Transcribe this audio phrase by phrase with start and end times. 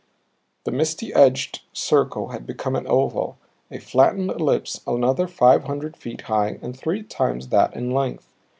[0.63, 3.37] The misty edged circle had become an oval,
[3.69, 8.27] a flattened ellipse another five hundred feet high and three times that in length.